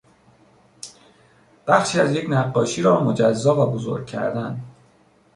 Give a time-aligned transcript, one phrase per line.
[1.67, 4.61] بخشی از یک نقاشی را مجزا و بزرگ کردن